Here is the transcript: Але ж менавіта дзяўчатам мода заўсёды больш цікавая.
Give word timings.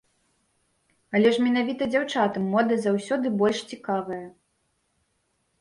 Але 1.19 1.33
ж 1.35 1.43
менавіта 1.49 1.83
дзяўчатам 1.93 2.43
мода 2.55 2.79
заўсёды 2.87 3.27
больш 3.43 3.57
цікавая. 3.75 4.23